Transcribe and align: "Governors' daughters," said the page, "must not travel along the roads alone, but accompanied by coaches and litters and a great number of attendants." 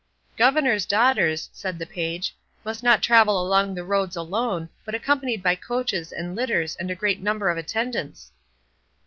"Governors' 0.35 0.87
daughters," 0.87 1.51
said 1.53 1.77
the 1.77 1.85
page, 1.85 2.35
"must 2.65 2.81
not 2.81 3.03
travel 3.03 3.39
along 3.39 3.75
the 3.75 3.83
roads 3.83 4.15
alone, 4.15 4.67
but 4.83 4.95
accompanied 4.95 5.43
by 5.43 5.53
coaches 5.53 6.11
and 6.11 6.35
litters 6.35 6.75
and 6.77 6.89
a 6.89 6.95
great 6.95 7.21
number 7.21 7.51
of 7.51 7.57
attendants." 7.59 8.31